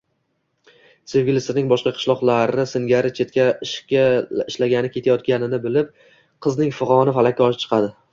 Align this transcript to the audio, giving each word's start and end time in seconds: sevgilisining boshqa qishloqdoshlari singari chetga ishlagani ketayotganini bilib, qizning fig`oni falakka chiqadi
sevgilisining 1.11 1.67
boshqa 1.73 1.91
qishloqdoshlari 1.97 2.65
singari 2.71 3.11
chetga 3.19 3.45
ishlagani 3.67 4.91
ketayotganini 4.95 5.61
bilib, 5.67 5.93
qizning 6.47 6.73
fig`oni 6.79 7.15
falakka 7.19 7.51
chiqadi 7.65 7.93